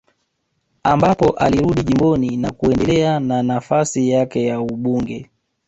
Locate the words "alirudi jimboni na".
1.29-2.51